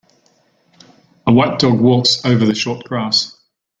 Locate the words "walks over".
1.79-2.43